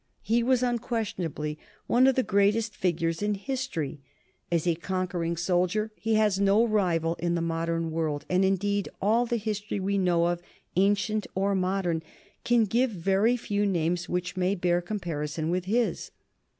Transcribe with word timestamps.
He 0.23 0.41
was 0.41 0.63
unquestionably 0.63 1.59
one 1.85 2.07
of 2.07 2.15
the 2.15 2.23
greatest 2.23 2.75
figures 2.75 3.21
in 3.21 3.35
history. 3.35 3.99
As 4.51 4.65
a 4.65 4.73
conquering 4.73 5.37
soldier 5.37 5.91
he 5.95 6.15
has 6.15 6.39
no 6.39 6.65
rival 6.65 7.13
in 7.19 7.35
the 7.35 7.39
modern 7.41 7.91
world, 7.91 8.25
and 8.27 8.43
indeed 8.43 8.89
all 8.99 9.27
the 9.27 9.37
history 9.37 9.79
we 9.79 9.99
know 9.99 10.25
of, 10.25 10.41
ancient 10.75 11.27
or 11.35 11.53
modern, 11.53 12.01
can 12.43 12.63
give 12.65 12.89
but 12.95 13.01
very 13.03 13.37
few 13.37 13.63
names 13.63 14.09
which 14.09 14.35
may 14.35 14.55
bear 14.55 14.81
comparison 14.81 15.51
with 15.51 15.65
his. 15.65 16.09